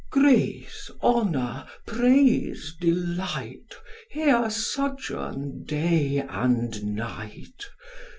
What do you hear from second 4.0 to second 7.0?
Here sojourn day and